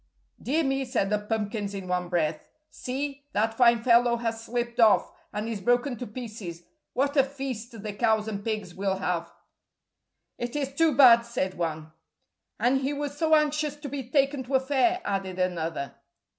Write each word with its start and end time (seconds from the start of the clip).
"Dear 0.41 0.63
me," 0.63 0.83
said 0.83 1.11
the 1.11 1.19
pumpkins 1.19 1.75
in 1.75 1.87
one 1.87 2.09
breath; 2.09 2.49
"see, 2.71 3.27
that 3.33 3.53
fine 3.53 3.83
fellow 3.83 4.17
has 4.17 4.43
slipped 4.43 4.79
off, 4.79 5.11
and 5.31 5.47
is 5.47 5.61
broken 5.61 5.95
to 5.97 6.07
pieces. 6.07 6.63
What 6.93 7.15
a 7.15 7.23
feast 7.23 7.83
the 7.83 7.93
cows 7.93 8.27
and 8.27 8.43
pigs 8.43 8.73
will 8.73 8.95
have." 8.97 9.31
"It 10.39 10.55
is 10.55 10.73
too 10.73 10.95
bad," 10.95 11.21
said 11.23 11.53
one. 11.53 11.91
"And 12.59 12.81
he 12.81 12.93
was 12.93 13.15
so 13.15 13.35
anxious 13.35 13.75
to 13.75 13.89
be 13.89 14.09
taken 14.09 14.41
to 14.45 14.55
a 14.55 14.59
fair," 14.59 15.01
added 15.05 15.37
another. 15.37 15.93